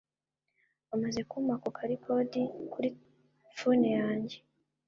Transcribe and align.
amaze 0.93 1.19
kumpa 1.29 1.53
ako 1.57 1.69
ka 1.77 1.83
record 1.91 2.31
kuri 2.71 2.89
phone 3.57 3.87
yanjye 3.97 4.37